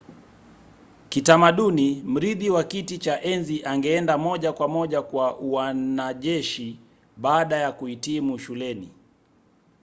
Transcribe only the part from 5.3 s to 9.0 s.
uanajeshi baada ya kuhitimu shuleni